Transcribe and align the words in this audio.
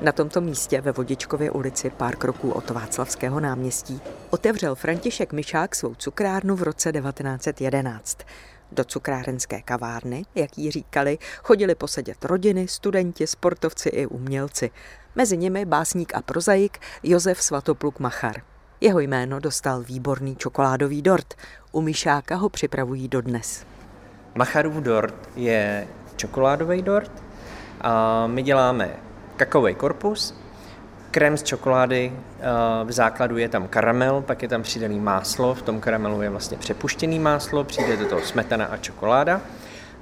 Na 0.00 0.12
tomto 0.12 0.40
místě 0.40 0.80
ve 0.80 0.92
Vodičkově 0.92 1.50
ulici, 1.50 1.90
pár 1.90 2.16
kroků 2.16 2.50
od 2.50 2.70
Václavského 2.70 3.40
náměstí, 3.40 4.00
otevřel 4.30 4.74
František 4.74 5.32
Myšák 5.32 5.74
svou 5.74 5.94
cukrárnu 5.94 6.56
v 6.56 6.62
roce 6.62 6.92
1911. 6.92 8.18
Do 8.72 8.84
cukrárenské 8.84 9.62
kavárny, 9.62 10.24
jak 10.34 10.58
jí 10.58 10.70
říkali, 10.70 11.18
chodili 11.42 11.74
posedět 11.74 12.24
rodiny, 12.24 12.68
studenti, 12.68 13.26
sportovci 13.26 13.88
i 13.88 14.06
umělci. 14.06 14.70
Mezi 15.14 15.36
nimi 15.36 15.64
básník 15.64 16.14
a 16.14 16.22
prozaik 16.22 16.78
Josef 17.02 17.42
Svatopluk 17.42 17.98
Machar. 17.98 18.42
Jeho 18.80 19.00
jméno 19.00 19.40
dostal 19.40 19.82
výborný 19.82 20.36
čokoládový 20.36 21.02
dort. 21.02 21.34
U 21.72 21.80
Myšáka 21.80 22.36
ho 22.36 22.48
připravují 22.48 23.08
dodnes. 23.08 23.66
Macharův 24.34 24.74
dort 24.74 25.30
je 25.36 25.88
čokoládový 26.16 26.82
dort. 26.82 27.22
A 27.80 28.26
my 28.26 28.42
děláme 28.42 28.96
kakový 29.36 29.74
korpus, 29.74 30.34
krém 31.10 31.36
z 31.36 31.42
čokolády, 31.42 32.12
v 32.84 32.92
základu 32.92 33.36
je 33.36 33.48
tam 33.48 33.68
karamel, 33.68 34.22
pak 34.22 34.42
je 34.42 34.48
tam 34.48 34.62
přidaný 34.62 35.00
máslo, 35.00 35.54
v 35.54 35.62
tom 35.62 35.80
karamelu 35.80 36.22
je 36.22 36.30
vlastně 36.30 36.56
přepuštěný 36.56 37.18
máslo, 37.18 37.64
přijde 37.64 37.96
do 37.96 38.06
toho 38.06 38.22
smetana 38.22 38.64
a 38.64 38.76
čokoláda 38.76 39.40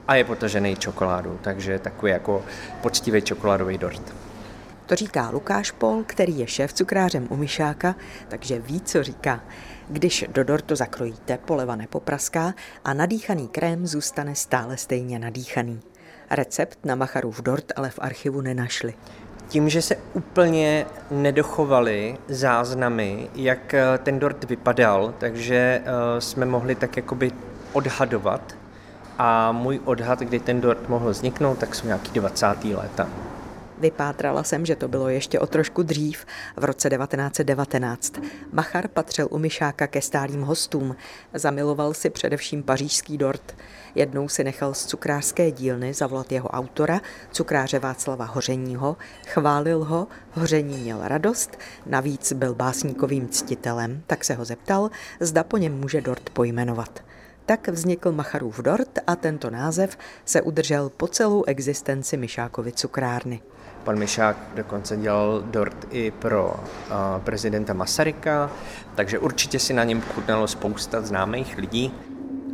a 0.08 0.14
je 0.14 0.24
potažený 0.24 0.76
čokoládou, 0.76 1.38
takže 1.42 1.78
takový 1.78 2.12
jako 2.12 2.44
poctivý 2.80 3.22
čokoládový 3.22 3.78
dort. 3.78 4.14
To 4.86 4.96
říká 4.96 5.30
Lukáš 5.30 5.70
Pol, 5.70 6.04
který 6.06 6.38
je 6.38 6.46
šéf 6.46 6.72
cukrářem 6.72 7.26
u 7.30 7.36
Myšáka, 7.36 7.94
takže 8.28 8.58
ví, 8.58 8.80
co 8.80 9.02
říká. 9.02 9.40
Když 9.88 10.24
do 10.28 10.44
dortu 10.44 10.76
zakrojíte, 10.76 11.38
poleva 11.38 11.76
nepopraská 11.76 12.54
a 12.84 12.94
nadýchaný 12.94 13.48
krém 13.48 13.86
zůstane 13.86 14.34
stále 14.34 14.76
stejně 14.76 15.18
nadýchaný. 15.18 15.80
Recept 16.30 16.78
na 16.84 16.94
Macharův 16.94 17.42
dort 17.42 17.72
ale 17.76 17.90
v 17.90 17.98
archivu 17.98 18.40
nenašli. 18.40 18.94
Tím, 19.52 19.68
že 19.68 19.82
se 19.82 19.96
úplně 20.14 20.86
nedochovaly 21.10 22.16
záznamy, 22.28 23.28
jak 23.34 23.74
eh, 23.74 23.98
ten 24.02 24.18
dort 24.18 24.44
vypadal, 24.44 25.14
takže 25.18 25.82
eh, 25.84 26.20
jsme 26.20 26.46
mohli 26.46 26.74
tak 26.74 26.96
jakoby 26.96 27.30
odhadovat. 27.72 28.56
A 29.18 29.52
můj 29.52 29.80
odhad, 29.84 30.20
kdy 30.20 30.40
ten 30.40 30.60
dort 30.60 30.88
mohl 30.88 31.10
vzniknout, 31.10 31.58
tak 31.58 31.74
jsou 31.74 31.86
nějaký 31.86 32.20
20. 32.20 32.46
léta. 32.64 33.08
Vypátrala 33.82 34.42
jsem, 34.42 34.66
že 34.66 34.76
to 34.76 34.88
bylo 34.88 35.08
ještě 35.08 35.40
o 35.40 35.46
trošku 35.46 35.82
dřív, 35.82 36.26
v 36.56 36.64
roce 36.64 36.90
1919. 36.90 38.14
Machar 38.52 38.88
patřil 38.88 39.28
u 39.30 39.38
Myšáka 39.38 39.86
ke 39.86 40.02
stálým 40.02 40.42
hostům. 40.42 40.96
Zamiloval 41.34 41.94
si 41.94 42.10
především 42.10 42.62
pařížský 42.62 43.18
dort. 43.18 43.56
Jednou 43.94 44.28
si 44.28 44.44
nechal 44.44 44.74
z 44.74 44.86
cukrářské 44.86 45.50
dílny 45.50 45.94
zavolat 45.94 46.32
jeho 46.32 46.48
autora, 46.48 47.00
cukráře 47.32 47.78
Václava 47.78 48.24
Hořeního, 48.24 48.96
chválil 49.26 49.84
ho, 49.84 50.06
Hoření 50.32 50.78
měl 50.78 50.98
radost, 51.02 51.58
navíc 51.86 52.32
byl 52.32 52.54
básníkovým 52.54 53.28
ctitelem, 53.28 54.02
tak 54.06 54.24
se 54.24 54.34
ho 54.34 54.44
zeptal, 54.44 54.90
zda 55.20 55.44
po 55.44 55.56
něm 55.56 55.80
může 55.80 56.00
dort 56.00 56.30
pojmenovat. 56.30 57.04
Tak 57.46 57.68
vznikl 57.68 58.12
Macharův 58.12 58.58
dort 58.58 58.98
a 59.06 59.16
tento 59.16 59.50
název 59.50 59.98
se 60.24 60.42
udržel 60.42 60.90
po 60.90 61.08
celou 61.08 61.44
existenci 61.44 62.16
Myšákovy 62.16 62.72
cukrárny. 62.72 63.42
Pan 63.84 63.98
Mišák 63.98 64.36
dokonce 64.54 64.96
dělal 64.96 65.42
dort 65.42 65.86
i 65.90 66.10
pro 66.10 66.54
uh, 66.54 67.22
prezidenta 67.24 67.72
Masaryka, 67.72 68.50
takže 68.94 69.18
určitě 69.18 69.58
si 69.58 69.72
na 69.72 69.84
něm 69.84 70.00
chutnalo 70.00 70.48
spousta 70.48 71.00
známých 71.00 71.58
lidí. 71.58 71.94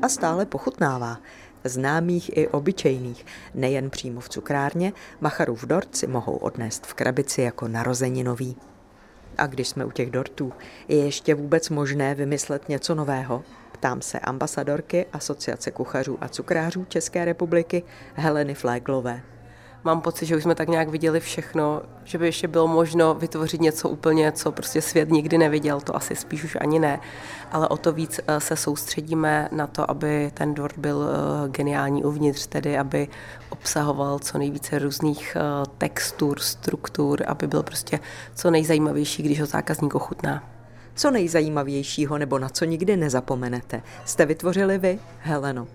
A 0.03 0.09
stále 0.09 0.47
pochutnává. 0.47 1.19
Známých 1.65 2.37
i 2.37 2.49
obyčejných, 2.49 3.27
nejen 3.55 3.91
přímo 3.91 4.21
v 4.21 4.29
cukrárně, 4.29 4.93
Macharův 5.21 5.65
dort 5.65 5.97
si 5.97 6.07
mohou 6.07 6.37
odnést 6.37 6.87
v 6.87 6.95
krabici 6.95 7.43
jako 7.43 7.69
narozeninový. 7.69 8.57
A 9.39 9.47
když 9.47 9.69
jsme 9.69 9.85
u 9.85 9.91
těch 9.91 10.11
dortů, 10.11 10.53
je 10.89 11.05
ještě 11.05 11.35
vůbec 11.35 11.71
možné 11.71 12.15
vymyslet 12.15 12.69
něco 12.69 12.95
nového? 12.95 13.45
Ptám 13.73 14.03
se 14.03 14.19
ambasadorky 14.19 15.07
Asociace 15.13 15.71
kuchařů 15.71 16.19
a 16.21 16.29
cukrářů 16.29 16.85
České 16.85 17.25
republiky 17.25 17.83
Heleny 18.15 18.55
Fléglové 18.55 19.23
mám 19.85 20.01
pocit, 20.01 20.27
že 20.27 20.37
už 20.37 20.43
jsme 20.43 20.55
tak 20.55 20.69
nějak 20.69 20.89
viděli 20.89 21.21
všechno, 21.21 21.83
že 22.05 22.19
by 22.19 22.27
ještě 22.27 22.49
bylo 22.49 22.69
možno 22.69 23.15
vytvořit 23.15 23.61
něco 23.61 23.89
úplně, 23.89 24.33
co 24.33 24.53
prostě 24.53 24.83
svět 24.83 25.11
nikdy 25.11 25.39
neviděl, 25.39 25.81
to 25.81 25.97
asi 25.97 26.17
spíš 26.17 26.45
už 26.45 26.57
ani 26.61 26.79
ne, 26.79 27.01
ale 27.53 27.69
o 27.69 27.77
to 27.77 27.93
víc 27.93 28.21
eh, 28.27 28.41
se 28.41 28.57
soustředíme 28.57 29.49
na 29.53 29.67
to, 29.67 29.91
aby 29.91 30.31
ten 30.35 30.55
dort 30.55 30.79
byl 30.79 31.09
eh, 31.09 31.49
geniální 31.49 32.05
uvnitř, 32.05 32.47
tedy 32.47 32.79
aby 32.79 33.09
obsahoval 33.51 34.19
co 34.19 34.39
nejvíce 34.39 34.79
různých 34.79 35.37
eh, 35.37 35.67
textur, 35.79 36.41
struktur, 36.41 37.23
aby 37.27 37.47
byl 37.47 37.63
prostě 37.63 38.01
co 38.35 38.51
nejzajímavější, 38.51 39.23
když 39.23 39.41
ho 39.41 39.47
zákazník 39.47 39.95
ochutná. 39.95 40.45
Co 40.95 41.11
nejzajímavějšího 41.11 42.19
nebo 42.19 42.39
na 42.39 42.49
co 42.49 42.65
nikdy 42.65 42.97
nezapomenete, 42.97 43.83
jste 44.05 44.27
vytvořili 44.27 44.79
vy, 44.79 44.99
Heleno? 45.21 45.67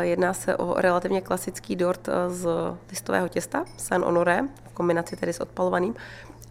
Jedná 0.00 0.34
se 0.34 0.56
o 0.56 0.74
relativně 0.80 1.20
klasický 1.20 1.76
dort 1.76 2.08
eh, 2.08 2.30
z 2.30 2.48
listového 2.90 3.28
těsta, 3.28 3.64
San 3.76 4.02
Honoré, 4.04 4.42
v 4.70 4.72
kombinaci 4.72 5.16
tedy 5.16 5.32
s 5.32 5.40
odpalovaným, 5.40 5.94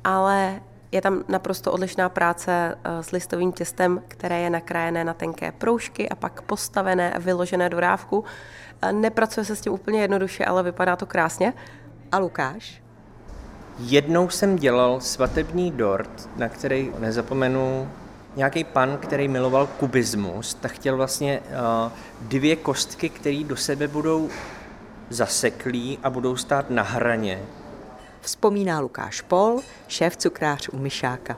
ale 0.03 0.61
je 0.91 1.01
tam 1.01 1.23
naprosto 1.27 1.71
odlišná 1.71 2.09
práce 2.09 2.51
eh, 2.83 3.03
s 3.03 3.11
listovým 3.11 3.51
těstem, 3.51 4.01
které 4.07 4.39
je 4.39 4.49
nakrájené 4.49 5.03
na 5.03 5.13
tenké 5.13 5.51
proužky 5.51 6.09
a 6.09 6.15
pak 6.15 6.41
postavené 6.41 7.13
a 7.13 7.19
vyložené 7.19 7.69
do 7.69 7.79
rávku. 7.79 8.23
Nepracuje 8.91 9.45
se 9.45 9.55
s 9.55 9.61
tím 9.61 9.73
úplně 9.73 10.01
jednoduše, 10.01 10.45
ale 10.45 10.63
vypadá 10.63 10.95
to 10.95 11.05
krásně. 11.05 11.53
A 12.11 12.17
Lukáš? 12.17 12.81
Jednou 13.79 14.29
jsem 14.29 14.55
dělal 14.55 14.99
svatební 14.99 15.71
dort, 15.71 16.29
na 16.37 16.49
který 16.49 16.91
nezapomenu 16.99 17.89
nějaký 18.39 18.63
pan, 18.63 18.97
který 18.97 19.27
miloval 19.27 19.67
kubismus, 19.67 20.53
tak 20.53 20.71
chtěl 20.71 20.97
vlastně 20.97 21.39
uh, 21.39 21.91
dvě 22.21 22.55
kostky, 22.55 23.09
které 23.09 23.43
do 23.43 23.55
sebe 23.55 23.87
budou 23.87 24.29
zaseklí 25.09 25.99
a 26.03 26.09
budou 26.09 26.35
stát 26.35 26.69
na 26.69 26.83
hraně. 26.83 27.41
Vzpomíná 28.21 28.79
Lukáš 28.79 29.21
Pol, 29.21 29.59
šéf 29.87 30.17
cukrář 30.17 30.69
u 30.69 30.77
Myšáka. 30.77 31.37